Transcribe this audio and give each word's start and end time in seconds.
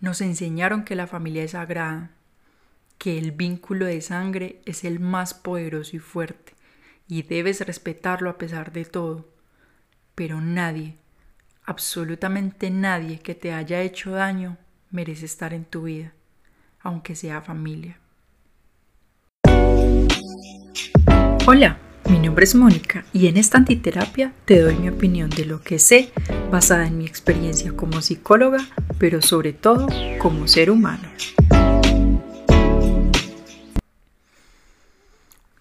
nos 0.00 0.20
enseñaron 0.20 0.84
que 0.84 0.94
la 0.94 1.06
familia 1.06 1.44
es 1.44 1.52
sagrada, 1.52 2.10
que 2.98 3.18
el 3.18 3.32
vínculo 3.32 3.86
de 3.86 4.00
sangre 4.00 4.60
es 4.64 4.84
el 4.84 5.00
más 5.00 5.34
poderoso 5.34 5.96
y 5.96 5.98
fuerte, 5.98 6.54
y 7.08 7.22
debes 7.22 7.60
respetarlo 7.66 8.30
a 8.30 8.38
pesar 8.38 8.72
de 8.72 8.84
todo. 8.84 9.28
Pero 10.14 10.40
nadie, 10.40 10.96
absolutamente 11.64 12.70
nadie 12.70 13.20
que 13.20 13.34
te 13.34 13.52
haya 13.52 13.80
hecho 13.80 14.12
daño 14.12 14.56
merece 14.90 15.26
estar 15.26 15.54
en 15.54 15.64
tu 15.64 15.82
vida, 15.84 16.12
aunque 16.80 17.14
sea 17.14 17.40
familia. 17.40 17.98
Hola, 21.46 21.78
mi 22.10 22.18
nombre 22.18 22.42
es 22.42 22.56
Mónica 22.56 23.04
y 23.12 23.28
en 23.28 23.36
esta 23.36 23.58
antiterapia 23.58 24.32
te 24.44 24.58
doy 24.58 24.74
mi 24.74 24.88
opinión 24.88 25.30
de 25.30 25.44
lo 25.44 25.62
que 25.62 25.78
sé 25.78 26.10
basada 26.50 26.88
en 26.88 26.98
mi 26.98 27.06
experiencia 27.06 27.72
como 27.76 28.02
psicóloga, 28.02 28.58
pero 28.98 29.22
sobre 29.22 29.52
todo 29.52 29.86
como 30.18 30.48
ser 30.48 30.72
humano. 30.72 31.08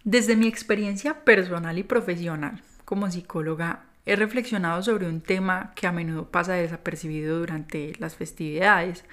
Desde 0.04 0.36
mi 0.36 0.48
experiencia 0.48 1.24
personal 1.24 1.78
y 1.78 1.84
profesional 1.84 2.64
como 2.84 3.12
psicóloga, 3.12 3.84
he 4.08 4.16
reflexionado 4.16 4.82
sobre 4.82 5.08
un 5.08 5.22
tema 5.22 5.74
que 5.76 5.86
a 5.86 5.92
menudo 5.92 6.32
pasa 6.32 6.54
desapercibido 6.54 7.38
durante 7.38 7.94
las 8.00 8.16
festividades 8.16 9.04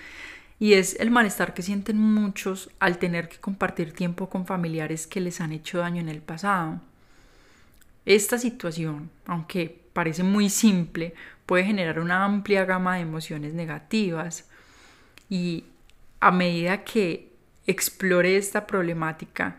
y 0.58 0.72
es 0.72 0.98
el 1.00 1.10
malestar 1.10 1.52
que 1.52 1.60
sienten 1.60 1.98
muchos 1.98 2.70
al 2.78 2.96
tener 2.96 3.28
que 3.28 3.36
compartir 3.36 3.92
tiempo 3.92 4.30
con 4.30 4.46
familiares 4.46 5.06
que 5.06 5.20
les 5.20 5.42
han 5.42 5.52
hecho 5.52 5.78
daño 5.78 6.00
en 6.00 6.08
el 6.08 6.22
pasado. 6.22 6.80
Esta 8.06 8.38
situación, 8.38 9.10
aunque 9.26 9.84
parece 9.92 10.22
muy 10.22 10.48
simple, 10.48 11.14
puede 11.44 11.64
generar 11.64 11.98
una 11.98 12.24
amplia 12.24 12.64
gama 12.64 12.94
de 12.94 13.02
emociones 13.02 13.52
negativas 13.52 14.48
y 15.28 15.64
a 16.20 16.30
medida 16.30 16.84
que 16.84 17.32
explore 17.66 18.36
esta 18.36 18.64
problemática, 18.64 19.58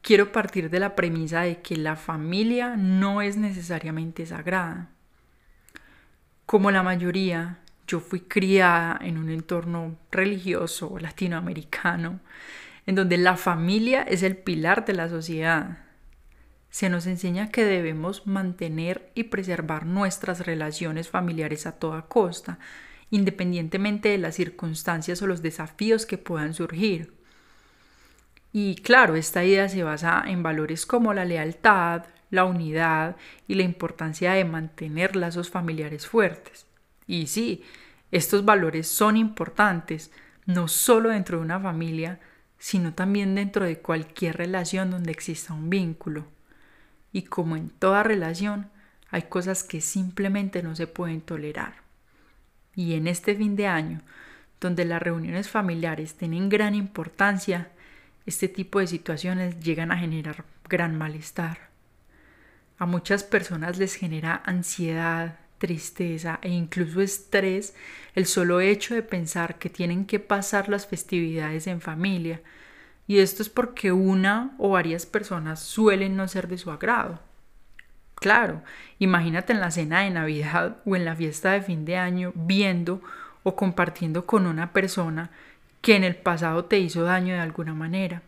quiero 0.00 0.30
partir 0.30 0.70
de 0.70 0.78
la 0.78 0.94
premisa 0.94 1.42
de 1.42 1.60
que 1.60 1.76
la 1.76 1.96
familia 1.96 2.76
no 2.76 3.20
es 3.20 3.36
necesariamente 3.36 4.26
sagrada. 4.26 4.90
Como 6.46 6.70
la 6.70 6.84
mayoría, 6.84 7.58
yo 7.88 7.98
fui 7.98 8.20
criada 8.20 8.96
en 9.02 9.18
un 9.18 9.28
entorno 9.28 9.96
religioso 10.12 10.98
latinoamericano, 11.00 12.20
en 12.86 12.94
donde 12.94 13.16
la 13.16 13.36
familia 13.36 14.02
es 14.02 14.22
el 14.22 14.36
pilar 14.36 14.84
de 14.84 14.92
la 14.92 15.08
sociedad 15.08 15.81
se 16.72 16.88
nos 16.88 17.06
enseña 17.06 17.50
que 17.50 17.66
debemos 17.66 18.26
mantener 18.26 19.12
y 19.14 19.24
preservar 19.24 19.84
nuestras 19.84 20.46
relaciones 20.46 21.10
familiares 21.10 21.66
a 21.66 21.72
toda 21.72 22.06
costa, 22.06 22.58
independientemente 23.10 24.08
de 24.08 24.16
las 24.16 24.36
circunstancias 24.36 25.20
o 25.20 25.26
los 25.26 25.42
desafíos 25.42 26.06
que 26.06 26.16
puedan 26.16 26.54
surgir. 26.54 27.12
Y 28.54 28.76
claro, 28.76 29.16
esta 29.16 29.44
idea 29.44 29.68
se 29.68 29.82
basa 29.82 30.24
en 30.26 30.42
valores 30.42 30.86
como 30.86 31.12
la 31.12 31.26
lealtad, 31.26 32.06
la 32.30 32.46
unidad 32.46 33.16
y 33.46 33.54
la 33.54 33.64
importancia 33.64 34.32
de 34.32 34.46
mantener 34.46 35.14
lazos 35.14 35.50
familiares 35.50 36.06
fuertes. 36.06 36.64
Y 37.06 37.26
sí, 37.26 37.64
estos 38.10 38.46
valores 38.46 38.88
son 38.88 39.18
importantes, 39.18 40.10
no 40.46 40.68
solo 40.68 41.10
dentro 41.10 41.36
de 41.36 41.44
una 41.44 41.60
familia, 41.60 42.18
sino 42.56 42.94
también 42.94 43.34
dentro 43.34 43.66
de 43.66 43.78
cualquier 43.78 44.38
relación 44.38 44.90
donde 44.90 45.12
exista 45.12 45.52
un 45.52 45.68
vínculo. 45.68 46.24
Y 47.12 47.22
como 47.22 47.56
en 47.56 47.68
toda 47.70 48.02
relación, 48.02 48.70
hay 49.10 49.22
cosas 49.22 49.62
que 49.62 49.80
simplemente 49.80 50.62
no 50.62 50.74
se 50.74 50.86
pueden 50.86 51.20
tolerar. 51.20 51.82
Y 52.74 52.94
en 52.94 53.06
este 53.06 53.34
fin 53.34 53.56
de 53.56 53.66
año, 53.66 54.00
donde 54.60 54.84
las 54.84 55.02
reuniones 55.02 55.50
familiares 55.50 56.14
tienen 56.14 56.48
gran 56.48 56.74
importancia, 56.74 57.70
este 58.24 58.48
tipo 58.48 58.78
de 58.78 58.86
situaciones 58.86 59.60
llegan 59.60 59.92
a 59.92 59.98
generar 59.98 60.44
gran 60.68 60.96
malestar. 60.96 61.68
A 62.78 62.86
muchas 62.86 63.24
personas 63.24 63.78
les 63.78 63.94
genera 63.94 64.42
ansiedad, 64.46 65.38
tristeza 65.58 66.40
e 66.42 66.48
incluso 66.48 67.00
estrés 67.00 67.74
el 68.14 68.26
solo 68.26 68.60
hecho 68.60 68.94
de 68.94 69.02
pensar 69.02 69.58
que 69.58 69.70
tienen 69.70 70.06
que 70.06 70.18
pasar 70.18 70.68
las 70.68 70.86
festividades 70.86 71.66
en 71.66 71.80
familia, 71.80 72.40
y 73.06 73.18
esto 73.18 73.42
es 73.42 73.48
porque 73.48 73.92
una 73.92 74.54
o 74.58 74.70
varias 74.70 75.06
personas 75.06 75.60
suelen 75.60 76.16
no 76.16 76.28
ser 76.28 76.48
de 76.48 76.58
su 76.58 76.70
agrado. 76.70 77.20
Claro, 78.14 78.62
imagínate 78.98 79.52
en 79.52 79.60
la 79.60 79.72
cena 79.72 80.00
de 80.00 80.10
Navidad 80.10 80.76
o 80.86 80.94
en 80.94 81.04
la 81.04 81.16
fiesta 81.16 81.52
de 81.52 81.62
fin 81.62 81.84
de 81.84 81.96
año 81.96 82.32
viendo 82.34 83.00
o 83.42 83.56
compartiendo 83.56 84.26
con 84.26 84.46
una 84.46 84.72
persona 84.72 85.30
que 85.80 85.96
en 85.96 86.04
el 86.04 86.14
pasado 86.14 86.66
te 86.66 86.78
hizo 86.78 87.02
daño 87.02 87.34
de 87.34 87.40
alguna 87.40 87.74
manera. 87.74 88.22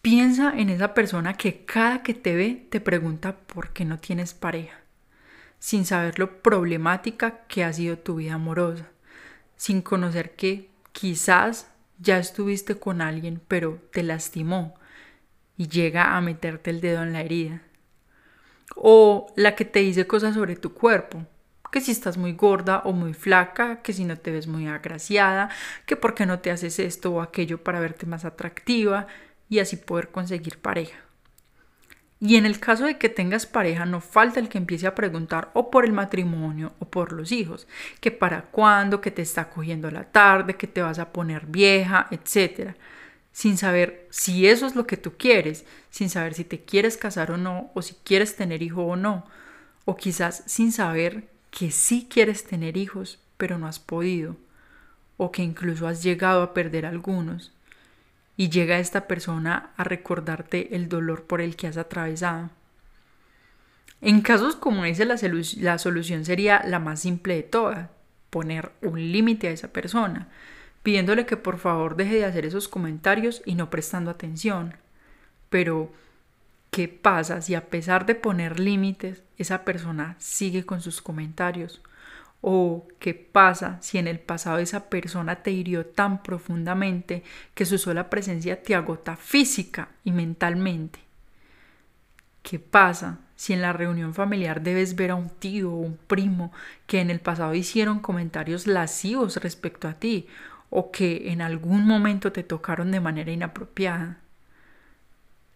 Piensa 0.00 0.52
en 0.56 0.70
esa 0.70 0.94
persona 0.94 1.34
que 1.34 1.64
cada 1.64 2.02
que 2.02 2.14
te 2.14 2.34
ve 2.34 2.66
te 2.70 2.80
pregunta 2.80 3.36
por 3.36 3.70
qué 3.70 3.84
no 3.84 3.98
tienes 3.98 4.34
pareja, 4.34 4.78
sin 5.58 5.84
saber 5.84 6.18
lo 6.18 6.42
problemática 6.42 7.46
que 7.46 7.64
ha 7.64 7.72
sido 7.72 7.98
tu 7.98 8.16
vida 8.16 8.34
amorosa, 8.34 8.88
sin 9.56 9.82
conocer 9.82 10.34
que 10.36 10.70
quizás 10.92 11.73
ya 11.98 12.18
estuviste 12.18 12.76
con 12.76 13.00
alguien 13.00 13.40
pero 13.46 13.80
te 13.92 14.02
lastimó 14.02 14.74
y 15.56 15.68
llega 15.68 16.16
a 16.16 16.20
meterte 16.20 16.70
el 16.70 16.80
dedo 16.80 17.02
en 17.02 17.12
la 17.12 17.20
herida. 17.22 17.62
O 18.76 19.32
la 19.36 19.54
que 19.54 19.64
te 19.64 19.80
dice 19.80 20.06
cosas 20.06 20.34
sobre 20.34 20.56
tu 20.56 20.74
cuerpo, 20.74 21.24
que 21.70 21.80
si 21.80 21.90
estás 21.90 22.16
muy 22.16 22.32
gorda 22.32 22.82
o 22.84 22.92
muy 22.92 23.14
flaca, 23.14 23.82
que 23.82 23.92
si 23.92 24.04
no 24.04 24.16
te 24.16 24.30
ves 24.30 24.46
muy 24.46 24.68
agraciada, 24.68 25.50
que 25.86 25.96
por 25.96 26.14
qué 26.14 26.24
no 26.24 26.38
te 26.38 26.50
haces 26.50 26.78
esto 26.78 27.12
o 27.12 27.20
aquello 27.20 27.62
para 27.62 27.80
verte 27.80 28.06
más 28.06 28.24
atractiva 28.24 29.06
y 29.48 29.58
así 29.58 29.76
poder 29.76 30.10
conseguir 30.10 30.58
pareja. 30.58 30.96
Y 32.26 32.36
en 32.36 32.46
el 32.46 32.58
caso 32.58 32.86
de 32.86 32.96
que 32.96 33.10
tengas 33.10 33.44
pareja, 33.44 33.84
no 33.84 34.00
falta 34.00 34.40
el 34.40 34.48
que 34.48 34.56
empiece 34.56 34.86
a 34.86 34.94
preguntar 34.94 35.50
o 35.52 35.70
por 35.70 35.84
el 35.84 35.92
matrimonio 35.92 36.72
o 36.78 36.86
por 36.86 37.12
los 37.12 37.30
hijos, 37.32 37.68
que 38.00 38.10
para 38.10 38.46
cuándo, 38.46 39.02
que 39.02 39.10
te 39.10 39.20
está 39.20 39.50
cogiendo 39.50 39.90
la 39.90 40.04
tarde, 40.04 40.56
que 40.56 40.66
te 40.66 40.80
vas 40.80 40.98
a 40.98 41.12
poner 41.12 41.44
vieja, 41.44 42.08
etc. 42.10 42.76
Sin 43.30 43.58
saber 43.58 44.06
si 44.08 44.46
eso 44.46 44.66
es 44.66 44.74
lo 44.74 44.86
que 44.86 44.96
tú 44.96 45.18
quieres, 45.18 45.66
sin 45.90 46.08
saber 46.08 46.32
si 46.32 46.44
te 46.44 46.60
quieres 46.60 46.96
casar 46.96 47.30
o 47.30 47.36
no, 47.36 47.70
o 47.74 47.82
si 47.82 47.94
quieres 48.04 48.36
tener 48.36 48.62
hijo 48.62 48.84
o 48.84 48.96
no, 48.96 49.26
o 49.84 49.94
quizás 49.94 50.44
sin 50.46 50.72
saber 50.72 51.28
que 51.50 51.70
sí 51.70 52.08
quieres 52.10 52.44
tener 52.44 52.78
hijos, 52.78 53.18
pero 53.36 53.58
no 53.58 53.66
has 53.66 53.80
podido, 53.80 54.38
o 55.18 55.30
que 55.30 55.42
incluso 55.42 55.86
has 55.86 56.02
llegado 56.02 56.42
a 56.42 56.54
perder 56.54 56.86
algunos 56.86 57.52
y 58.36 58.48
llega 58.48 58.78
esta 58.78 59.06
persona 59.06 59.70
a 59.76 59.84
recordarte 59.84 60.74
el 60.74 60.88
dolor 60.88 61.24
por 61.24 61.40
el 61.40 61.56
que 61.56 61.66
has 61.66 61.76
atravesado. 61.76 62.50
En 64.00 64.20
casos 64.20 64.56
como 64.56 64.84
ese 64.84 65.04
la, 65.04 65.16
la 65.60 65.78
solución 65.78 66.24
sería 66.24 66.62
la 66.66 66.78
más 66.78 67.00
simple 67.00 67.36
de 67.36 67.42
todas, 67.42 67.88
poner 68.30 68.72
un 68.82 69.00
límite 69.12 69.48
a 69.48 69.52
esa 69.52 69.68
persona, 69.72 70.28
pidiéndole 70.82 71.24
que 71.24 71.36
por 71.36 71.58
favor 71.58 71.96
deje 71.96 72.16
de 72.16 72.24
hacer 72.24 72.44
esos 72.44 72.68
comentarios 72.68 73.42
y 73.46 73.54
no 73.54 73.70
prestando 73.70 74.10
atención. 74.10 74.74
Pero, 75.48 75.92
¿qué 76.70 76.88
pasa 76.88 77.40
si 77.40 77.54
a 77.54 77.68
pesar 77.68 78.06
de 78.06 78.16
poner 78.16 78.58
límites, 78.58 79.22
esa 79.38 79.64
persona 79.64 80.16
sigue 80.18 80.66
con 80.66 80.80
sus 80.80 81.00
comentarios? 81.00 81.80
¿O 82.46 82.86
qué 82.98 83.14
pasa 83.14 83.78
si 83.80 83.96
en 83.96 84.06
el 84.06 84.20
pasado 84.20 84.58
esa 84.58 84.90
persona 84.90 85.36
te 85.36 85.50
hirió 85.50 85.86
tan 85.86 86.22
profundamente 86.22 87.22
que 87.54 87.64
su 87.64 87.78
sola 87.78 88.10
presencia 88.10 88.62
te 88.62 88.74
agota 88.74 89.16
física 89.16 89.88
y 90.04 90.12
mentalmente? 90.12 90.98
¿Qué 92.42 92.58
pasa 92.58 93.20
si 93.34 93.54
en 93.54 93.62
la 93.62 93.72
reunión 93.72 94.12
familiar 94.12 94.60
debes 94.60 94.94
ver 94.94 95.12
a 95.12 95.14
un 95.14 95.30
tío 95.30 95.72
o 95.72 95.76
un 95.76 95.96
primo 95.96 96.52
que 96.86 97.00
en 97.00 97.08
el 97.08 97.20
pasado 97.20 97.54
hicieron 97.54 98.00
comentarios 98.00 98.66
lascivos 98.66 99.38
respecto 99.38 99.88
a 99.88 99.94
ti 99.94 100.26
o 100.68 100.90
que 100.90 101.32
en 101.32 101.40
algún 101.40 101.86
momento 101.86 102.30
te 102.30 102.42
tocaron 102.42 102.90
de 102.90 103.00
manera 103.00 103.32
inapropiada? 103.32 104.18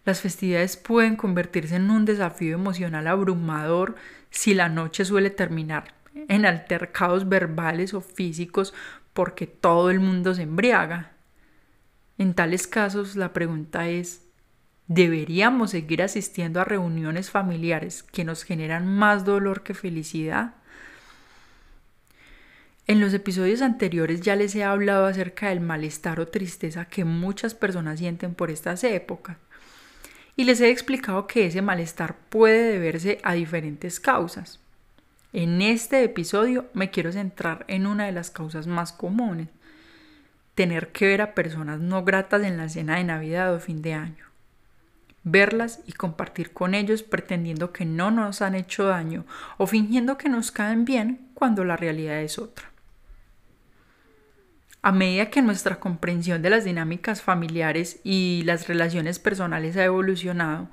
Las 0.05 0.21
festividades 0.21 0.75
pueden 0.75 1.17
convertirse 1.17 1.75
en 1.75 1.91
un 1.91 2.05
desafío 2.05 2.55
emocional 2.55 3.05
abrumador 3.05 3.95
si 4.31 4.55
la 4.55 4.69
noche 4.69 5.05
suele 5.05 5.29
terminar 5.29 5.98
en 6.27 6.45
altercados 6.45 7.29
verbales 7.29 7.93
o 7.93 8.01
físicos 8.01 8.73
porque 9.13 9.47
todo 9.47 9.89
el 9.89 9.99
mundo 9.99 10.33
se 10.33 10.43
embriaga. 10.43 11.11
En 12.17 12.33
tales 12.33 12.67
casos 12.67 13.15
la 13.15 13.33
pregunta 13.33 13.87
es, 13.87 14.23
¿deberíamos 14.87 15.71
seguir 15.71 16.03
asistiendo 16.03 16.59
a 16.59 16.65
reuniones 16.65 17.31
familiares 17.31 18.03
que 18.03 18.23
nos 18.23 18.43
generan 18.43 18.87
más 18.87 19.25
dolor 19.25 19.63
que 19.63 19.73
felicidad? 19.73 20.55
En 22.87 22.99
los 22.99 23.13
episodios 23.13 23.61
anteriores 23.61 24.21
ya 24.21 24.35
les 24.35 24.55
he 24.55 24.63
hablado 24.63 25.05
acerca 25.05 25.49
del 25.49 25.59
malestar 25.59 26.19
o 26.19 26.27
tristeza 26.27 26.85
que 26.85 27.05
muchas 27.05 27.53
personas 27.53 27.99
sienten 27.99 28.33
por 28.33 28.49
estas 28.49 28.83
épocas 28.83 29.37
y 30.35 30.45
les 30.45 30.61
he 30.61 30.69
explicado 30.69 31.27
que 31.27 31.45
ese 31.45 31.61
malestar 31.61 32.15
puede 32.29 32.71
deberse 32.71 33.19
a 33.23 33.33
diferentes 33.33 33.99
causas. 33.99 34.61
En 35.31 35.61
este 35.61 36.03
episodio 36.03 36.65
me 36.73 36.89
quiero 36.89 37.11
centrar 37.11 37.63
en 37.67 37.85
una 37.85 38.07
de 38.07 38.11
las 38.11 38.31
causas 38.31 38.65
más 38.65 38.91
comunes, 38.91 39.47
tener 40.55 40.91
que 40.91 41.05
ver 41.05 41.21
a 41.21 41.35
personas 41.35 41.79
no 41.79 42.03
gratas 42.03 42.41
en 42.43 42.57
la 42.57 42.67
cena 42.67 42.95
de 42.95 43.03
Navidad 43.03 43.53
o 43.53 43.59
fin 43.59 43.83
de 43.83 43.93
año. 43.93 44.25
Verlas 45.23 45.81
y 45.85 45.91
compartir 45.91 46.51
con 46.51 46.73
ellos 46.73 47.03
pretendiendo 47.03 47.71
que 47.71 47.85
no 47.85 48.09
nos 48.09 48.41
han 48.41 48.55
hecho 48.55 48.85
daño 48.85 49.25
o 49.57 49.67
fingiendo 49.67 50.17
que 50.17 50.29
nos 50.29 50.51
caen 50.51 50.83
bien 50.83 51.29
cuando 51.35 51.63
la 51.63 51.77
realidad 51.77 52.21
es 52.21 52.39
otra. 52.39 52.71
A 54.81 54.91
medida 54.91 55.29
que 55.29 55.43
nuestra 55.43 55.79
comprensión 55.79 56.41
de 56.41 56.49
las 56.49 56.63
dinámicas 56.63 57.21
familiares 57.21 57.99
y 58.03 58.41
las 58.45 58.67
relaciones 58.67 59.19
personales 59.19 59.77
ha 59.77 59.83
evolucionado, 59.83 60.69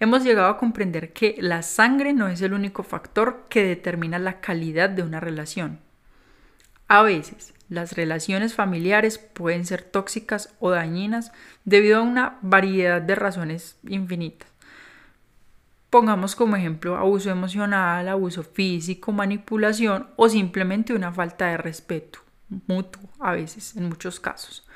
hemos 0.00 0.24
llegado 0.24 0.48
a 0.48 0.56
comprender 0.56 1.12
que 1.12 1.36
la 1.38 1.62
sangre 1.62 2.12
no 2.12 2.28
es 2.28 2.40
el 2.40 2.54
único 2.54 2.82
factor 2.82 3.44
que 3.48 3.62
determina 3.62 4.18
la 4.18 4.40
calidad 4.40 4.90
de 4.90 5.02
una 5.02 5.20
relación. 5.20 5.78
A 6.88 7.02
veces, 7.02 7.54
las 7.68 7.92
relaciones 7.92 8.54
familiares 8.54 9.18
pueden 9.18 9.64
ser 9.64 9.82
tóxicas 9.82 10.52
o 10.58 10.70
dañinas 10.70 11.30
debido 11.64 11.98
a 11.98 12.02
una 12.02 12.38
variedad 12.42 13.00
de 13.00 13.14
razones 13.14 13.78
infinitas. 13.86 14.48
Pongamos 15.90 16.34
como 16.34 16.56
ejemplo 16.56 16.96
abuso 16.96 17.30
emocional, 17.30 18.08
abuso 18.08 18.42
físico, 18.42 19.12
manipulación 19.12 20.08
o 20.16 20.28
simplemente 20.28 20.94
una 20.94 21.12
falta 21.12 21.46
de 21.46 21.56
respeto 21.58 22.20
mutuo 22.66 23.08
a 23.20 23.32
veces, 23.32 23.76
en 23.76 23.88
muchos 23.88 24.18
casos. 24.18 24.66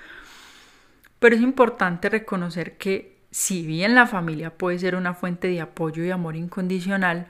Pero 1.19 1.37
es 1.37 1.43
importante 1.43 2.09
reconocer 2.09 2.77
que 2.77 3.14
si 3.35 3.67
bien 3.67 3.97
la 3.97 4.07
familia 4.07 4.57
puede 4.57 4.79
ser 4.79 4.95
una 4.95 5.13
fuente 5.13 5.49
de 5.49 5.61
apoyo 5.61 6.05
y 6.05 6.11
amor 6.13 6.37
incondicional, 6.37 7.27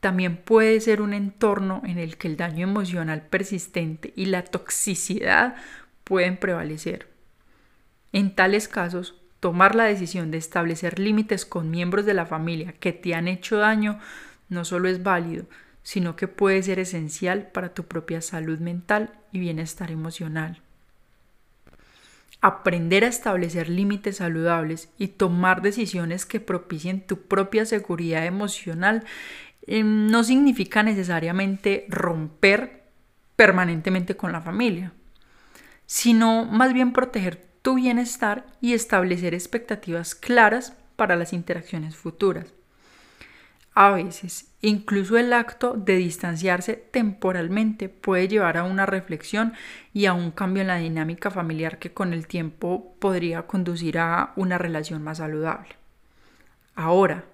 también 0.00 0.38
puede 0.38 0.80
ser 0.80 1.02
un 1.02 1.12
entorno 1.12 1.82
en 1.84 1.98
el 1.98 2.16
que 2.16 2.28
el 2.28 2.38
daño 2.38 2.66
emocional 2.66 3.26
persistente 3.26 4.14
y 4.16 4.24
la 4.24 4.44
toxicidad 4.44 5.56
pueden 6.04 6.38
prevalecer. 6.38 7.06
En 8.14 8.34
tales 8.34 8.66
casos, 8.66 9.20
tomar 9.40 9.74
la 9.74 9.84
decisión 9.84 10.30
de 10.30 10.38
establecer 10.38 10.98
límites 10.98 11.44
con 11.44 11.70
miembros 11.70 12.06
de 12.06 12.14
la 12.14 12.24
familia 12.24 12.72
que 12.72 12.94
te 12.94 13.14
han 13.14 13.28
hecho 13.28 13.58
daño 13.58 13.98
no 14.48 14.64
solo 14.64 14.88
es 14.88 15.02
válido, 15.02 15.44
sino 15.82 16.16
que 16.16 16.28
puede 16.28 16.62
ser 16.62 16.78
esencial 16.78 17.48
para 17.48 17.74
tu 17.74 17.84
propia 17.84 18.22
salud 18.22 18.58
mental 18.58 19.12
y 19.32 19.40
bienestar 19.40 19.90
emocional 19.90 20.62
aprender 22.42 23.04
a 23.04 23.08
establecer 23.08 23.68
límites 23.68 24.16
saludables 24.16 24.90
y 24.98 25.08
tomar 25.08 25.62
decisiones 25.62 26.26
que 26.26 26.40
propicien 26.40 27.06
tu 27.06 27.22
propia 27.22 27.64
seguridad 27.64 28.26
emocional 28.26 29.04
em, 29.66 30.08
no 30.08 30.24
significa 30.24 30.82
necesariamente 30.82 31.86
romper 31.88 32.82
permanentemente 33.36 34.16
con 34.16 34.32
la 34.32 34.42
familia, 34.42 34.92
sino 35.86 36.44
más 36.44 36.72
bien 36.74 36.92
proteger 36.92 37.46
tu 37.62 37.76
bienestar 37.76 38.44
y 38.60 38.74
establecer 38.74 39.34
expectativas 39.34 40.16
claras 40.16 40.76
para 40.96 41.14
las 41.14 41.32
interacciones 41.32 41.96
futuras. 41.96 42.52
A 43.74 43.90
veces, 43.90 44.52
incluso 44.60 45.16
el 45.16 45.32
acto 45.32 45.72
de 45.74 45.96
distanciarse 45.96 46.74
temporalmente 46.74 47.88
puede 47.88 48.28
llevar 48.28 48.58
a 48.58 48.64
una 48.64 48.84
reflexión 48.84 49.54
y 49.94 50.04
a 50.04 50.12
un 50.12 50.30
cambio 50.30 50.60
en 50.60 50.68
la 50.68 50.76
dinámica 50.76 51.30
familiar 51.30 51.78
que 51.78 51.92
con 51.92 52.12
el 52.12 52.26
tiempo 52.26 52.94
podría 52.98 53.46
conducir 53.46 53.98
a 53.98 54.32
una 54.36 54.58
relación 54.58 55.02
más 55.02 55.18
saludable. 55.18 55.70
Ahora, 56.74 57.24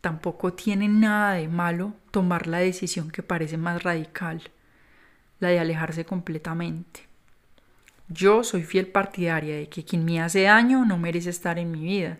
tampoco 0.00 0.52
tiene 0.52 0.88
nada 0.88 1.34
de 1.34 1.48
malo 1.48 1.94
tomar 2.12 2.46
la 2.46 2.58
decisión 2.58 3.10
que 3.10 3.24
parece 3.24 3.56
más 3.56 3.82
radical, 3.82 4.42
la 5.40 5.48
de 5.48 5.58
alejarse 5.58 6.04
completamente. 6.04 7.08
Yo 8.08 8.44
soy 8.44 8.62
fiel 8.62 8.86
partidaria 8.86 9.56
de 9.56 9.68
que 9.68 9.84
quien 9.84 10.04
me 10.04 10.20
hace 10.20 10.42
daño 10.42 10.84
no 10.84 10.98
merece 10.98 11.30
estar 11.30 11.58
en 11.58 11.72
mi 11.72 11.82
vida, 11.82 12.18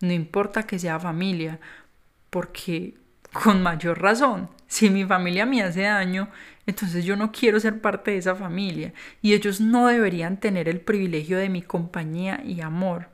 no 0.00 0.12
importa 0.12 0.64
que 0.64 0.78
sea 0.78 1.00
familia, 1.00 1.60
porque 2.34 2.94
con 3.32 3.62
mayor 3.62 4.02
razón, 4.02 4.50
si 4.66 4.90
mi 4.90 5.04
familia 5.04 5.46
me 5.46 5.62
hace 5.62 5.82
daño, 5.82 6.30
entonces 6.66 7.04
yo 7.04 7.14
no 7.14 7.30
quiero 7.30 7.60
ser 7.60 7.80
parte 7.80 8.10
de 8.10 8.16
esa 8.16 8.34
familia 8.34 8.92
y 9.22 9.34
ellos 9.34 9.60
no 9.60 9.86
deberían 9.86 10.38
tener 10.38 10.68
el 10.68 10.80
privilegio 10.80 11.38
de 11.38 11.48
mi 11.48 11.62
compañía 11.62 12.42
y 12.44 12.60
amor. 12.60 13.06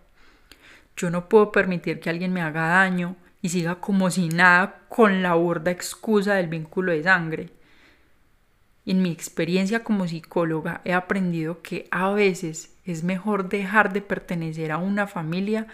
Yo 0.97 1.11
no 1.11 1.29
puedo 1.29 1.53
permitir 1.53 2.01
que 2.01 2.09
alguien 2.09 2.33
me 2.33 2.41
haga 2.41 2.69
daño 2.69 3.15
y 3.43 3.51
siga 3.51 3.75
como 3.75 4.11
si 4.11 4.31
nada 4.31 4.85
con 4.89 5.23
la 5.23 5.35
burda 5.35 5.71
excusa 5.71 6.37
del 6.37 6.49
vínculo 6.49 6.93
de 6.93 7.03
sangre. 7.03 7.51
En 8.87 9.03
mi 9.03 9.11
experiencia 9.11 9.85
como 9.85 10.09
psicóloga 10.09 10.81
he 10.87 10.95
aprendido 10.95 11.61
que 11.61 11.89
a 11.91 12.09
veces 12.09 12.75
es 12.87 13.05
mejor 13.05 13.51
dejar 13.51 13.93
de 13.93 14.01
pertenecer 14.01 14.73
a 14.73 14.79
una 14.79 15.07
familia 15.07 15.67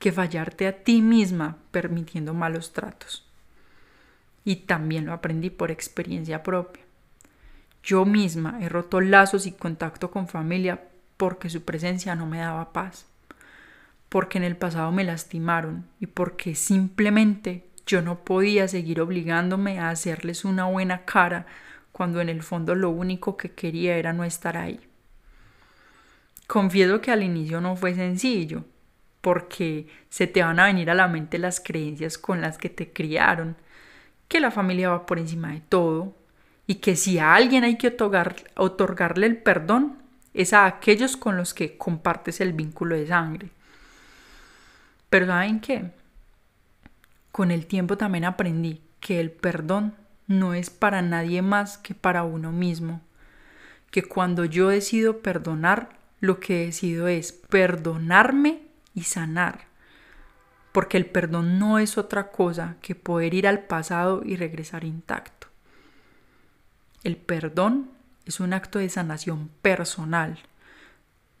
que 0.00 0.10
fallarte 0.10 0.66
a 0.66 0.82
ti 0.82 1.02
misma 1.02 1.58
permitiendo 1.70 2.34
malos 2.34 2.72
tratos. 2.72 3.24
Y 4.44 4.56
también 4.56 5.04
lo 5.04 5.12
aprendí 5.12 5.50
por 5.50 5.70
experiencia 5.70 6.42
propia. 6.42 6.82
Yo 7.84 8.06
misma 8.06 8.58
he 8.62 8.68
roto 8.68 9.00
lazos 9.00 9.46
y 9.46 9.52
contacto 9.52 10.10
con 10.10 10.26
familia 10.26 10.82
porque 11.18 11.50
su 11.50 11.64
presencia 11.64 12.14
no 12.14 12.26
me 12.26 12.38
daba 12.38 12.72
paz, 12.72 13.06
porque 14.08 14.38
en 14.38 14.44
el 14.44 14.56
pasado 14.56 14.90
me 14.90 15.04
lastimaron 15.04 15.86
y 16.00 16.06
porque 16.06 16.54
simplemente 16.54 17.66
yo 17.86 18.00
no 18.00 18.24
podía 18.24 18.68
seguir 18.68 19.02
obligándome 19.02 19.78
a 19.78 19.90
hacerles 19.90 20.46
una 20.46 20.64
buena 20.64 21.04
cara 21.04 21.46
cuando 21.92 22.22
en 22.22 22.30
el 22.30 22.42
fondo 22.42 22.74
lo 22.74 22.88
único 22.88 23.36
que 23.36 23.52
quería 23.52 23.98
era 23.98 24.14
no 24.14 24.24
estar 24.24 24.56
ahí. 24.56 24.80
Confieso 26.46 27.02
que 27.02 27.10
al 27.10 27.22
inicio 27.22 27.60
no 27.60 27.76
fue 27.76 27.94
sencillo, 27.94 28.64
porque 29.20 29.88
se 30.08 30.26
te 30.26 30.42
van 30.42 30.60
a 30.60 30.66
venir 30.66 30.90
a 30.90 30.94
la 30.94 31.08
mente 31.08 31.38
las 31.38 31.60
creencias 31.60 32.18
con 32.18 32.40
las 32.40 32.58
que 32.58 32.70
te 32.70 32.92
criaron, 32.92 33.56
que 34.28 34.40
la 34.40 34.50
familia 34.50 34.90
va 34.90 35.06
por 35.06 35.18
encima 35.18 35.52
de 35.52 35.60
todo 35.60 36.14
y 36.66 36.76
que 36.76 36.96
si 36.96 37.18
a 37.18 37.34
alguien 37.34 37.64
hay 37.64 37.76
que 37.76 37.96
otorgarle 38.56 39.26
el 39.26 39.36
perdón 39.38 39.98
es 40.32 40.52
a 40.52 40.66
aquellos 40.66 41.16
con 41.16 41.36
los 41.36 41.52
que 41.52 41.76
compartes 41.76 42.40
el 42.40 42.52
vínculo 42.52 42.94
de 42.94 43.08
sangre. 43.08 43.50
Pero 45.10 45.26
¿saben 45.26 45.60
qué? 45.60 45.90
Con 47.32 47.50
el 47.50 47.66
tiempo 47.66 47.96
también 47.96 48.24
aprendí 48.24 48.80
que 49.00 49.20
el 49.20 49.32
perdón 49.32 49.94
no 50.28 50.54
es 50.54 50.70
para 50.70 51.02
nadie 51.02 51.42
más 51.42 51.78
que 51.78 51.94
para 51.94 52.22
uno 52.22 52.52
mismo, 52.52 53.00
que 53.90 54.04
cuando 54.04 54.44
yo 54.44 54.68
decido 54.68 55.18
perdonar, 55.18 55.98
lo 56.20 56.38
que 56.38 56.66
decido 56.66 57.08
es 57.08 57.32
perdonarme 57.32 58.69
y 58.94 59.02
sanar. 59.02 59.66
Porque 60.72 60.96
el 60.96 61.06
perdón 61.06 61.58
no 61.58 61.78
es 61.78 61.98
otra 61.98 62.30
cosa 62.30 62.76
que 62.80 62.94
poder 62.94 63.34
ir 63.34 63.46
al 63.46 63.60
pasado 63.60 64.22
y 64.24 64.36
regresar 64.36 64.84
intacto. 64.84 65.48
El 67.02 67.16
perdón 67.16 67.90
es 68.26 68.40
un 68.40 68.52
acto 68.52 68.78
de 68.78 68.88
sanación 68.88 69.50
personal, 69.62 70.38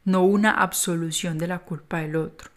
no 0.04 0.22
una 0.24 0.50
absolución 0.50 1.38
de 1.38 1.46
la 1.46 1.60
culpa 1.60 1.98
del 1.98 2.16
otro. 2.16 2.50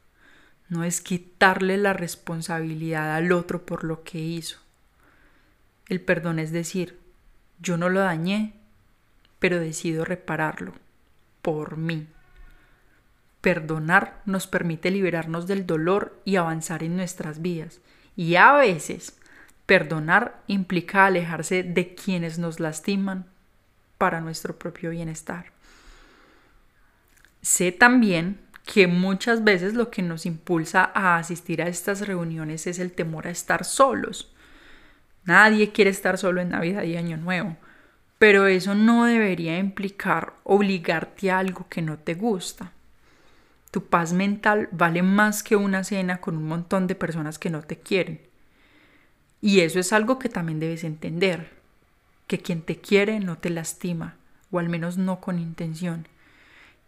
No 0.69 0.83
es 0.83 1.01
quitarle 1.01 1.77
la 1.77 1.93
responsabilidad 1.93 3.15
al 3.15 3.31
otro 3.31 3.65
por 3.65 3.83
lo 3.83 4.03
que 4.03 4.19
hizo. 4.19 4.57
El 5.87 6.01
perdón 6.01 6.39
es 6.39 6.51
decir, 6.51 6.99
yo 7.59 7.77
no 7.77 7.89
lo 7.89 7.99
dañé, 7.99 8.53
pero 9.39 9.59
decido 9.59 10.05
repararlo 10.05 10.73
por 11.41 11.77
mí. 11.77 12.07
Perdonar 13.43 14.21
nos 14.25 14.47
permite 14.47 14.89
liberarnos 14.89 15.47
del 15.47 15.67
dolor 15.67 16.17
y 16.23 16.37
avanzar 16.37 16.81
en 16.81 16.95
nuestras 16.95 17.41
vidas. 17.41 17.81
Y 18.15 18.37
a 18.37 18.53
veces, 18.53 19.19
perdonar 19.65 20.41
implica 20.47 21.05
alejarse 21.05 21.61
de 21.61 21.93
quienes 21.93 22.39
nos 22.39 22.61
lastiman 22.61 23.25
para 23.97 24.21
nuestro 24.21 24.57
propio 24.57 24.91
bienestar. 24.91 25.51
Sé 27.41 27.73
también 27.73 28.39
que 28.65 28.87
muchas 28.87 29.43
veces 29.43 29.73
lo 29.73 29.91
que 29.91 30.03
nos 30.03 30.25
impulsa 30.25 30.89
a 30.95 31.17
asistir 31.17 31.61
a 31.61 31.67
estas 31.67 32.07
reuniones 32.07 32.65
es 32.65 32.79
el 32.79 32.93
temor 32.93 33.27
a 33.27 33.31
estar 33.31 33.65
solos. 33.65 34.33
Nadie 35.25 35.73
quiere 35.73 35.91
estar 35.91 36.17
solo 36.17 36.39
en 36.39 36.51
Navidad 36.51 36.83
y 36.83 36.95
Año 36.95 37.17
Nuevo, 37.17 37.57
pero 38.19 38.47
eso 38.47 38.73
no 38.73 39.03
debería 39.03 39.57
implicar 39.57 40.31
obligarte 40.45 41.29
a 41.29 41.39
algo 41.39 41.67
que 41.67 41.81
no 41.81 41.97
te 41.97 42.13
gusta. 42.13 42.71
Tu 43.73 43.83
paz 43.83 44.13
mental 44.13 44.69
vale 44.71 45.01
más 45.01 45.41
que 45.41 45.55
una 45.55 45.83
cena 45.83 46.21
con 46.21 46.37
un 46.37 46.47
montón 46.47 46.85
de 46.85 46.93
personas 46.93 47.39
que 47.39 47.49
no 47.49 47.63
te 47.63 47.79
quieren. 47.79 48.21
Y 49.41 49.61
eso 49.61 49.79
es 49.79 49.91
algo 49.93 50.19
que 50.19 50.29
también 50.29 50.59
debes 50.59 50.83
entender, 50.83 51.49
que 52.27 52.37
quien 52.37 52.61
te 52.61 52.77
quiere 52.77 53.19
no 53.19 53.39
te 53.39 53.49
lastima, 53.49 54.15
o 54.51 54.59
al 54.59 54.69
menos 54.69 54.99
no 54.99 55.19
con 55.19 55.39
intención. 55.39 56.07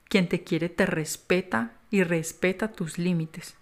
Quien 0.07 0.29
te 0.29 0.43
quiere 0.43 0.69
te 0.69 0.85
respeta 0.85 1.71
y 1.89 2.03
respeta 2.03 2.71
tus 2.71 2.99
límites. 2.99 3.55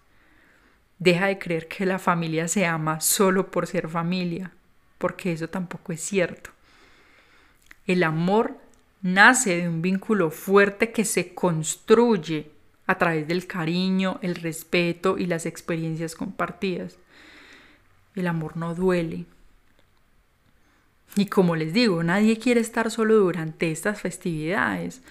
Deja 1.00 1.28
de 1.28 1.40
creer 1.40 1.70
que 1.70 1.86
la 1.86 2.00
familia 2.00 2.50
se 2.50 2.66
ama 2.66 3.00
solo 3.00 3.52
por 3.52 3.68
ser 3.68 3.88
familia, 3.88 4.52
porque 4.98 5.32
eso 5.32 5.48
tampoco 5.48 5.94
es 5.94 6.02
cierto. 6.02 6.50
El 7.88 8.04
amor 8.04 8.58
nace 9.02 9.62
de 9.62 9.70
un 9.70 9.82
vínculo 9.82 10.30
fuerte 10.30 10.92
que 10.92 11.06
se 11.06 11.34
construye 11.34 12.53
a 12.94 12.98
través 12.98 13.28
del 13.28 13.48
cariño, 13.48 14.20
el 14.22 14.36
respeto 14.36 15.18
y 15.18 15.26
las 15.26 15.46
experiencias 15.46 16.16
compartidas. 16.16 16.98
El 18.16 18.28
amor 18.28 18.56
no 18.56 18.76
duele. 18.76 19.26
Y 21.16 21.26
como 21.26 21.56
les 21.56 21.74
digo, 21.74 22.04
nadie 22.04 22.38
quiere 22.38 22.62
estar 22.62 22.90
solo 22.90 23.16
durante 23.16 23.72
estas 23.72 24.02
festividades, 24.02 25.02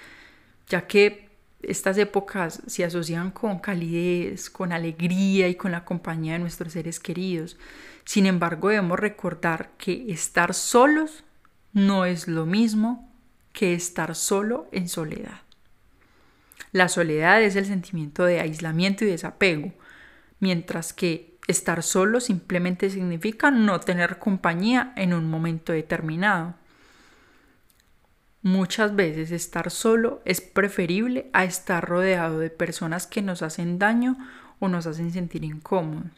ya 0.68 0.86
que 0.86 1.28
estas 1.62 1.98
épocas 1.98 2.62
se 2.66 2.84
asocian 2.84 3.30
con 3.30 3.58
calidez, 3.58 4.50
con 4.50 4.72
alegría 4.72 5.48
y 5.48 5.54
con 5.54 5.72
la 5.72 5.84
compañía 5.84 6.34
de 6.34 6.40
nuestros 6.40 6.72
seres 6.72 6.98
queridos. 6.98 7.56
Sin 8.04 8.26
embargo, 8.26 8.68
debemos 8.68 8.98
recordar 8.98 9.70
que 9.78 10.12
estar 10.12 10.54
solos 10.54 11.24
no 11.72 12.04
es 12.04 12.28
lo 12.28 12.46
mismo 12.46 13.08
que 13.52 13.74
estar 13.74 14.14
solo 14.14 14.68
en 14.72 14.88
soledad. 14.88 15.42
La 16.72 16.88
soledad 16.88 17.42
es 17.42 17.54
el 17.56 17.66
sentimiento 17.66 18.24
de 18.24 18.40
aislamiento 18.40 19.04
y 19.04 19.08
desapego, 19.08 19.72
mientras 20.40 20.94
que 20.94 21.36
estar 21.46 21.82
solo 21.82 22.20
simplemente 22.20 22.88
significa 22.88 23.50
no 23.50 23.78
tener 23.80 24.18
compañía 24.18 24.92
en 24.96 25.12
un 25.12 25.28
momento 25.28 25.72
determinado. 25.72 26.54
Muchas 28.40 28.96
veces 28.96 29.30
estar 29.30 29.70
solo 29.70 30.22
es 30.24 30.40
preferible 30.40 31.28
a 31.32 31.44
estar 31.44 31.86
rodeado 31.86 32.38
de 32.38 32.50
personas 32.50 33.06
que 33.06 33.22
nos 33.22 33.42
hacen 33.42 33.78
daño 33.78 34.16
o 34.58 34.68
nos 34.68 34.86
hacen 34.86 35.12
sentir 35.12 35.44
incómodos. 35.44 36.10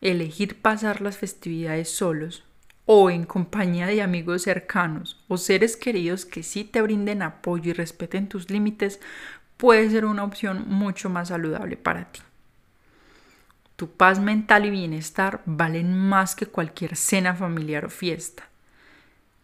Elegir 0.00 0.60
pasar 0.60 1.00
las 1.00 1.16
festividades 1.16 1.88
solos 1.90 2.44
o 2.86 3.10
en 3.10 3.24
compañía 3.24 3.86
de 3.86 4.02
amigos 4.02 4.42
cercanos 4.42 5.22
o 5.28 5.36
seres 5.36 5.76
queridos 5.76 6.26
que 6.26 6.42
sí 6.42 6.64
te 6.64 6.82
brinden 6.82 7.22
apoyo 7.22 7.70
y 7.70 7.74
respeten 7.74 8.28
tus 8.28 8.50
límites 8.50 9.00
puede 9.56 9.88
ser 9.90 10.04
una 10.04 10.24
opción 10.24 10.64
mucho 10.66 11.08
más 11.08 11.28
saludable 11.28 11.76
para 11.76 12.10
ti. 12.10 12.20
Tu 13.76 13.90
paz 13.90 14.20
mental 14.20 14.66
y 14.66 14.70
bienestar 14.70 15.42
valen 15.44 15.96
más 15.96 16.34
que 16.34 16.46
cualquier 16.46 16.96
cena 16.96 17.34
familiar 17.34 17.84
o 17.84 17.90
fiesta. 17.90 18.48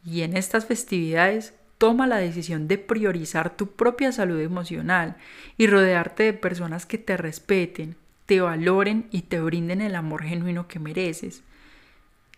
Y 0.04 0.23
en 0.23 0.37
estas 0.37 0.66
festividades 0.66 1.54
toma 1.78 2.07
la 2.07 2.16
decisión 2.16 2.66
de 2.66 2.78
priorizar 2.78 3.57
tu 3.57 3.71
propia 3.71 4.11
salud 4.11 4.40
emocional 4.40 5.16
y 5.57 5.66
rodearte 5.66 6.25
de 6.25 6.33
personas 6.33 6.87
que 6.87 6.99
te 6.99 7.16
respeten, 7.16 7.97
te 8.26 8.40
valoren 8.40 9.07
y 9.11 9.23
te 9.23 9.40
brinden 9.40 9.80
el 9.80 9.95
amor 9.95 10.25
genuino 10.25 10.66
que 10.68 10.80
mereces. 10.80 11.42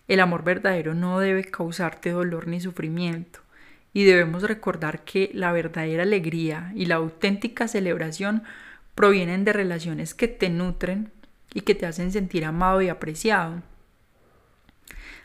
El 0.07 0.19
amor 0.19 0.43
verdadero 0.43 0.93
no 0.93 1.19
debe 1.19 1.43
causarte 1.45 2.09
dolor 2.11 2.47
ni 2.47 2.59
sufrimiento, 2.59 3.39
y 3.93 4.03
debemos 4.03 4.43
recordar 4.43 5.03
que 5.03 5.31
la 5.33 5.51
verdadera 5.51 6.03
alegría 6.03 6.71
y 6.75 6.85
la 6.85 6.95
auténtica 6.95 7.67
celebración 7.67 8.43
provienen 8.95 9.45
de 9.45 9.53
relaciones 9.53 10.13
que 10.13 10.27
te 10.27 10.49
nutren 10.49 11.11
y 11.53 11.61
que 11.61 11.75
te 11.75 11.85
hacen 11.85 12.11
sentir 12.11 12.45
amado 12.45 12.81
y 12.81 12.89
apreciado. 12.89 13.61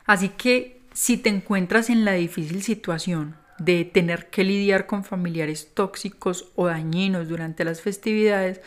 Así 0.05 0.31
que 0.31 0.81
si 0.93 1.17
te 1.17 1.29
encuentras 1.29 1.91
en 1.91 2.05
la 2.05 2.13
difícil 2.13 2.63
situación 2.63 3.37
de 3.59 3.85
tener 3.85 4.31
que 4.31 4.45
lidiar 4.45 4.87
con 4.87 5.05
familiares 5.05 5.73
tóxicos 5.75 6.51
o 6.55 6.67
dañinos 6.67 7.29
durante 7.29 7.65
las 7.65 7.81
festividades, 7.81 8.61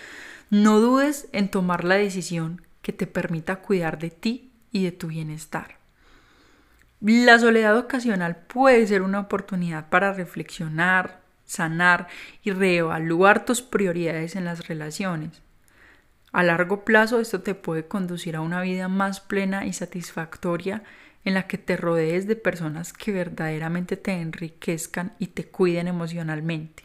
no 0.50 0.80
dudes 0.80 1.28
en 1.32 1.50
tomar 1.50 1.84
la 1.84 1.96
decisión 1.96 2.62
que 2.82 2.94
te 2.94 3.08
permita 3.08 3.58
cuidar 3.58 4.00
de 4.00 4.10
ti 4.10 4.52
y 4.72 4.84
de 4.84 4.92
tu 4.92 5.08
bienestar. 5.08 5.79
La 7.02 7.40
soledad 7.40 7.78
ocasional 7.78 8.36
puede 8.36 8.86
ser 8.86 9.02
una 9.02 9.22
oportunidad 9.22 9.88
para 9.90 10.12
reflexionar, 10.12 11.22
sanar 11.46 12.08
y 12.44 12.52
reevaluar 12.52 13.46
tus 13.46 13.62
prioridades 13.62 14.36
en 14.36 14.44
las 14.44 14.68
relaciones. 14.68 15.42
A 16.32 16.44
largo 16.44 16.84
plazo 16.84 17.20
esto 17.20 17.42
te 17.42 17.56
puede 17.56 17.88
conducir 17.88 18.36
a 18.36 18.42
una 18.42 18.62
vida 18.62 18.88
más 18.90 19.22
plena 19.22 19.66
y 19.66 19.74
satisfactoria 19.74 20.84
en 21.24 21.34
la 21.34 21.48
que 21.48 21.58
te 21.58 21.78
rodees 21.78 22.28
de 22.28 22.36
personas 22.36 22.92
que 22.94 23.12
verdaderamente 23.12 23.98
te 23.98 24.12
enriquezcan 24.12 25.14
y 25.20 25.28
te 25.28 25.46
cuiden 25.46 25.88
emocionalmente. 25.88 26.84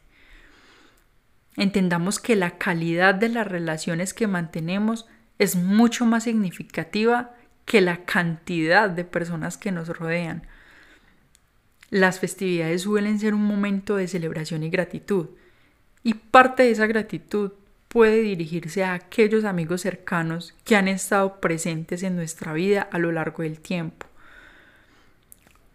Entendamos 1.56 2.18
que 2.20 2.36
la 2.36 2.56
calidad 2.58 3.14
de 3.14 3.28
las 3.28 3.46
relaciones 3.46 4.14
que 4.14 4.26
mantenemos 4.26 5.06
es 5.38 5.56
mucho 5.56 6.06
más 6.06 6.24
significativa 6.24 7.34
que 7.64 7.80
la 7.80 8.04
cantidad 8.04 8.90
de 8.90 9.04
personas 9.04 9.56
que 9.56 9.72
nos 9.72 9.88
rodean. 9.88 10.46
Las 11.90 12.18
festividades 12.18 12.82
suelen 12.82 13.18
ser 13.18 13.34
un 13.34 13.44
momento 13.44 13.96
de 13.96 14.08
celebración 14.08 14.62
y 14.62 14.70
gratitud, 14.70 15.28
y 16.02 16.14
parte 16.14 16.64
de 16.64 16.70
esa 16.72 16.86
gratitud 16.86 17.52
puede 17.88 18.22
dirigirse 18.22 18.82
a 18.82 18.94
aquellos 18.94 19.44
amigos 19.44 19.82
cercanos 19.82 20.54
que 20.64 20.76
han 20.76 20.88
estado 20.88 21.40
presentes 21.40 22.02
en 22.02 22.16
nuestra 22.16 22.52
vida 22.52 22.88
a 22.90 22.98
lo 22.98 23.12
largo 23.12 23.44
del 23.44 23.60
tiempo. 23.60 24.06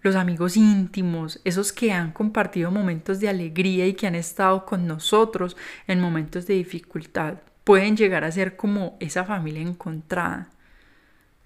Los 0.01 0.15
amigos 0.15 0.55
íntimos, 0.55 1.41
esos 1.43 1.73
que 1.73 1.91
han 1.91 2.11
compartido 2.11 2.71
momentos 2.71 3.19
de 3.19 3.29
alegría 3.29 3.87
y 3.87 3.93
que 3.93 4.07
han 4.07 4.15
estado 4.15 4.65
con 4.65 4.87
nosotros 4.87 5.57
en 5.87 5.99
momentos 5.99 6.45
de 6.45 6.55
dificultad, 6.55 7.35
pueden 7.63 7.97
llegar 7.97 8.23
a 8.23 8.31
ser 8.31 8.55
como 8.55 8.97
esa 8.99 9.25
familia 9.25 9.61
encontrada. 9.61 10.49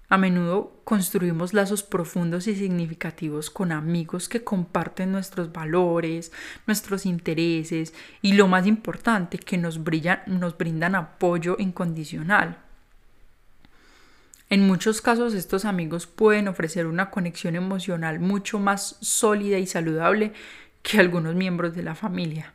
A 0.08 0.18
menudo 0.18 0.80
construimos 0.84 1.54
lazos 1.54 1.82
profundos 1.82 2.46
y 2.46 2.54
significativos 2.54 3.48
con 3.48 3.72
amigos 3.72 4.28
que 4.28 4.44
comparten 4.44 5.12
nuestros 5.12 5.52
valores, 5.52 6.30
nuestros 6.66 7.06
intereses 7.06 7.94
y 8.20 8.34
lo 8.34 8.46
más 8.46 8.66
importante, 8.66 9.38
que 9.38 9.56
nos, 9.56 9.80
nos 10.26 10.58
brindan 10.58 10.94
apoyo 10.94 11.56
incondicional. 11.58 12.58
En 14.50 14.66
muchos 14.66 15.00
casos 15.00 15.32
estos 15.34 15.64
amigos 15.64 16.06
pueden 16.06 16.48
ofrecer 16.48 16.86
una 16.86 17.10
conexión 17.10 17.56
emocional 17.56 18.20
mucho 18.20 18.58
más 18.58 18.98
sólida 19.00 19.58
y 19.58 19.66
saludable 19.66 20.32
que 20.82 21.00
algunos 21.00 21.34
miembros 21.34 21.74
de 21.74 21.82
la 21.82 21.94
familia. 21.94 22.52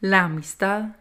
La 0.00 0.24
amistad 0.24 0.96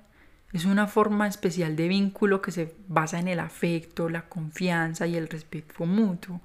es 0.58 0.66
una 0.66 0.88
forma 0.88 1.28
especial 1.28 1.76
de 1.76 1.88
vínculo 1.88 2.42
que 2.42 2.52
se 2.52 2.74
basa 2.88 3.20
en 3.20 3.28
el 3.28 3.40
afecto, 3.40 4.10
la 4.10 4.28
confianza 4.28 5.06
y 5.06 5.16
el 5.16 5.30
respeto 5.30 5.86
mutuo. 5.86 6.42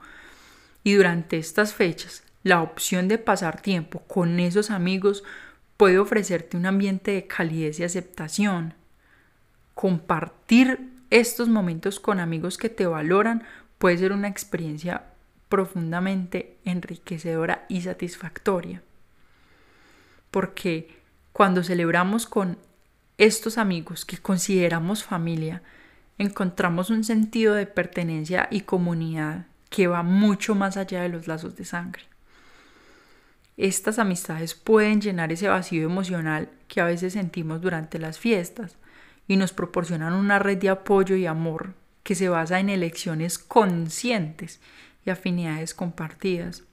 Y 0.84 0.92
durante 0.94 1.38
estas 1.38 1.72
fechas, 1.72 2.22
la 2.42 2.62
opción 2.62 3.08
de 3.08 3.18
pasar 3.18 3.62
tiempo 3.62 4.00
con 4.00 4.38
esos 4.38 4.70
amigos 4.70 5.24
puede 5.78 5.98
ofrecerte 5.98 6.56
un 6.56 6.66
ambiente 6.66 7.12
de 7.12 7.26
calidez 7.26 7.80
y 7.80 7.84
aceptación. 7.84 8.74
Compartir 9.74 10.90
estos 11.08 11.48
momentos 11.48 11.98
con 11.98 12.20
amigos 12.20 12.58
que 12.58 12.68
te 12.68 12.86
valoran 12.86 13.44
puede 13.78 13.96
ser 13.96 14.12
una 14.12 14.28
experiencia 14.28 15.04
profundamente 15.48 16.58
enriquecedora 16.64 17.64
y 17.68 17.80
satisfactoria. 17.80 18.82
Porque 20.30 21.00
cuando 21.32 21.64
celebramos 21.64 22.26
con 22.26 22.58
estos 23.18 23.58
amigos 23.58 24.04
que 24.04 24.18
consideramos 24.18 25.04
familia, 25.04 25.62
encontramos 26.18 26.90
un 26.90 27.04
sentido 27.04 27.54
de 27.54 27.66
pertenencia 27.66 28.48
y 28.50 28.62
comunidad 28.62 29.46
que 29.70 29.86
va 29.86 30.02
mucho 30.02 30.54
más 30.54 30.76
allá 30.76 31.02
de 31.02 31.08
los 31.08 31.26
lazos 31.26 31.56
de 31.56 31.64
sangre. 31.64 32.02
Estas 33.56 33.98
amistades 33.98 34.54
pueden 34.54 35.00
llenar 35.00 35.32
ese 35.32 35.48
vacío 35.48 35.84
emocional 35.84 36.48
que 36.68 36.80
a 36.80 36.84
veces 36.84 37.12
sentimos 37.12 37.60
durante 37.60 37.98
las 37.98 38.18
fiestas 38.18 38.76
y 39.28 39.36
nos 39.36 39.52
proporcionan 39.52 40.14
una 40.14 40.38
red 40.38 40.58
de 40.58 40.70
apoyo 40.70 41.16
y 41.16 41.26
amor 41.26 41.74
que 42.02 42.14
se 42.14 42.28
basa 42.28 42.60
en 42.60 42.70
elecciones 42.70 43.38
conscientes 43.38 44.60
y 45.04 45.10
afinidades 45.10 45.74
compartidas. 45.74 46.64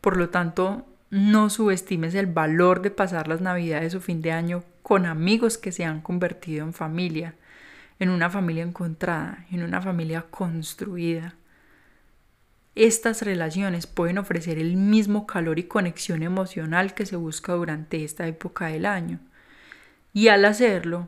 Por 0.00 0.16
lo 0.16 0.30
tanto, 0.30 0.86
no 1.10 1.50
subestimes 1.50 2.14
el 2.14 2.26
valor 2.26 2.82
de 2.82 2.90
pasar 2.90 3.26
las 3.26 3.40
navidades 3.40 3.94
o 3.94 4.00
fin 4.00 4.22
de 4.22 4.32
año 4.32 4.62
con 4.90 5.06
amigos 5.06 5.56
que 5.56 5.70
se 5.70 5.84
han 5.84 6.00
convertido 6.00 6.66
en 6.66 6.72
familia, 6.72 7.36
en 8.00 8.10
una 8.10 8.28
familia 8.28 8.64
encontrada, 8.64 9.46
en 9.52 9.62
una 9.62 9.80
familia 9.80 10.26
construida. 10.32 11.36
Estas 12.74 13.22
relaciones 13.22 13.86
pueden 13.86 14.18
ofrecer 14.18 14.58
el 14.58 14.76
mismo 14.76 15.28
calor 15.28 15.60
y 15.60 15.62
conexión 15.62 16.24
emocional 16.24 16.92
que 16.94 17.06
se 17.06 17.14
busca 17.14 17.52
durante 17.52 18.02
esta 18.02 18.26
época 18.26 18.66
del 18.66 18.84
año. 18.84 19.20
Y 20.12 20.26
al 20.26 20.44
hacerlo, 20.44 21.06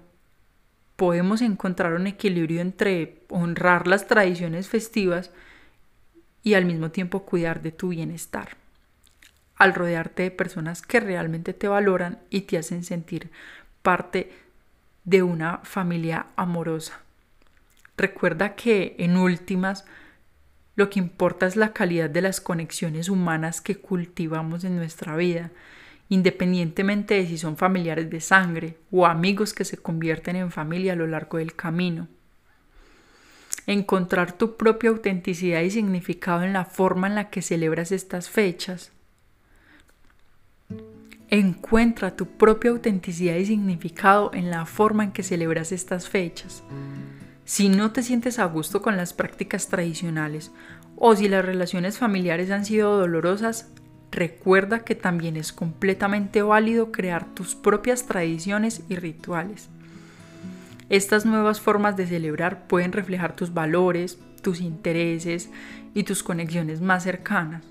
podemos 0.94 1.42
encontrar 1.42 1.94
un 1.94 2.06
equilibrio 2.06 2.60
entre 2.60 3.24
honrar 3.30 3.88
las 3.88 4.06
tradiciones 4.06 4.68
festivas 4.68 5.32
y 6.44 6.54
al 6.54 6.66
mismo 6.66 6.92
tiempo 6.92 7.24
cuidar 7.24 7.62
de 7.62 7.72
tu 7.72 7.88
bienestar 7.88 8.62
al 9.62 9.74
rodearte 9.74 10.24
de 10.24 10.30
personas 10.32 10.82
que 10.82 10.98
realmente 10.98 11.52
te 11.52 11.68
valoran 11.68 12.18
y 12.30 12.40
te 12.40 12.58
hacen 12.58 12.82
sentir 12.82 13.30
parte 13.82 14.32
de 15.04 15.22
una 15.22 15.58
familia 15.58 16.26
amorosa. 16.36 17.00
Recuerda 17.96 18.54
que 18.54 18.96
en 18.98 19.16
últimas 19.16 19.84
Lo 20.74 20.88
que 20.88 20.98
importa 20.98 21.46
es 21.46 21.54
la 21.54 21.74
calidad 21.74 22.08
de 22.08 22.22
las 22.22 22.40
conexiones 22.40 23.10
humanas 23.10 23.60
que 23.60 23.76
cultivamos 23.76 24.64
en 24.64 24.76
nuestra 24.76 25.14
vida, 25.16 25.50
independientemente 26.08 27.14
de 27.14 27.26
si 27.26 27.36
son 27.36 27.58
familiares 27.58 28.08
de 28.08 28.22
sangre 28.22 28.78
o 28.90 29.04
amigos 29.04 29.52
que 29.52 29.66
se 29.66 29.76
convierten 29.76 30.36
en 30.36 30.50
familia 30.50 30.94
a 30.94 30.96
lo 30.96 31.06
largo 31.06 31.36
del 31.36 31.54
camino. 31.54 32.08
Encontrar 33.66 34.32
tu 34.32 34.56
propia 34.56 34.90
autenticidad 34.90 35.60
y 35.60 35.70
significado 35.70 36.42
en 36.42 36.54
la 36.54 36.64
forma 36.64 37.06
en 37.06 37.16
la 37.16 37.28
que 37.28 37.42
celebras 37.42 37.92
estas 37.92 38.30
fechas. 38.30 38.92
Encuentra 41.34 42.14
tu 42.14 42.26
propia 42.26 42.72
autenticidad 42.72 43.36
y 43.36 43.46
significado 43.46 44.32
en 44.34 44.50
la 44.50 44.66
forma 44.66 45.02
en 45.02 45.12
que 45.12 45.22
celebras 45.22 45.72
estas 45.72 46.10
fechas. 46.10 46.62
Si 47.46 47.70
no 47.70 47.90
te 47.90 48.02
sientes 48.02 48.38
a 48.38 48.44
gusto 48.44 48.82
con 48.82 48.98
las 48.98 49.14
prácticas 49.14 49.68
tradicionales 49.68 50.52
o 50.94 51.16
si 51.16 51.30
las 51.30 51.42
relaciones 51.42 51.96
familiares 51.96 52.50
han 52.50 52.66
sido 52.66 52.98
dolorosas, 52.98 53.70
recuerda 54.10 54.80
que 54.80 54.94
también 54.94 55.38
es 55.38 55.54
completamente 55.54 56.42
válido 56.42 56.92
crear 56.92 57.24
tus 57.24 57.54
propias 57.54 58.04
tradiciones 58.04 58.82
y 58.90 58.96
rituales. 58.96 59.70
Estas 60.90 61.24
nuevas 61.24 61.62
formas 61.62 61.96
de 61.96 62.06
celebrar 62.06 62.66
pueden 62.66 62.92
reflejar 62.92 63.34
tus 63.34 63.54
valores, 63.54 64.18
tus 64.42 64.60
intereses 64.60 65.48
y 65.94 66.02
tus 66.02 66.22
conexiones 66.22 66.82
más 66.82 67.04
cercanas, 67.04 67.64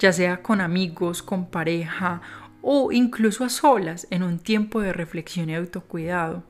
ya 0.00 0.12
sea 0.12 0.42
con 0.42 0.60
amigos, 0.60 1.22
con 1.22 1.46
pareja 1.46 2.22
o 2.68 2.90
incluso 2.90 3.44
a 3.44 3.48
solas 3.48 4.08
en 4.10 4.24
un 4.24 4.40
tiempo 4.40 4.80
de 4.80 4.92
reflexión 4.92 5.48
y 5.48 5.54
autocuidado. 5.54 6.42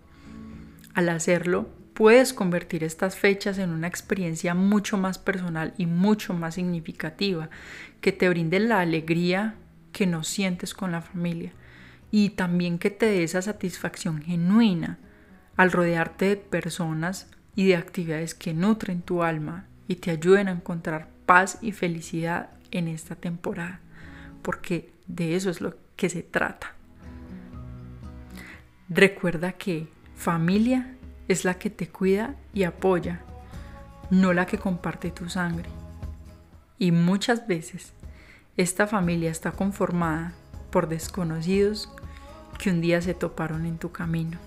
Al 0.94 1.10
hacerlo, 1.10 1.68
puedes 1.92 2.32
convertir 2.32 2.84
estas 2.84 3.16
fechas 3.16 3.58
en 3.58 3.68
una 3.68 3.86
experiencia 3.86 4.54
mucho 4.54 4.96
más 4.96 5.18
personal 5.18 5.74
y 5.76 5.84
mucho 5.84 6.32
más 6.32 6.54
significativa, 6.54 7.50
que 8.00 8.12
te 8.12 8.30
brinde 8.30 8.60
la 8.60 8.80
alegría 8.80 9.56
que 9.92 10.06
no 10.06 10.24
sientes 10.24 10.72
con 10.72 10.90
la 10.90 11.02
familia 11.02 11.52
y 12.10 12.30
también 12.30 12.78
que 12.78 12.88
te 12.88 13.04
dé 13.04 13.22
esa 13.22 13.42
satisfacción 13.42 14.22
genuina 14.22 14.98
al 15.54 15.70
rodearte 15.70 16.30
de 16.30 16.36
personas 16.38 17.28
y 17.54 17.66
de 17.66 17.76
actividades 17.76 18.34
que 18.34 18.54
nutren 18.54 19.02
tu 19.02 19.22
alma 19.22 19.66
y 19.86 19.96
te 19.96 20.12
ayuden 20.12 20.48
a 20.48 20.52
encontrar 20.52 21.10
paz 21.26 21.58
y 21.60 21.72
felicidad 21.72 22.48
en 22.70 22.88
esta 22.88 23.16
temporada, 23.16 23.80
porque 24.40 24.94
de 25.08 25.36
eso 25.36 25.50
es 25.50 25.60
lo 25.60 25.84
que 25.96 26.08
se 26.08 26.22
trata. 26.22 26.72
Recuerda 28.88 29.52
que 29.52 29.88
familia 30.14 30.94
es 31.28 31.44
la 31.44 31.54
que 31.54 31.70
te 31.70 31.88
cuida 31.88 32.36
y 32.54 32.62
apoya, 32.62 33.22
no 34.10 34.32
la 34.32 34.46
que 34.46 34.58
comparte 34.58 35.10
tu 35.10 35.28
sangre. 35.28 35.68
Y 36.78 36.92
muchas 36.92 37.46
veces 37.46 37.92
esta 38.56 38.86
familia 38.86 39.30
está 39.30 39.52
conformada 39.52 40.32
por 40.70 40.88
desconocidos 40.88 41.90
que 42.58 42.70
un 42.70 42.80
día 42.80 43.02
se 43.02 43.14
toparon 43.14 43.66
en 43.66 43.78
tu 43.78 43.92
camino. 43.92 44.38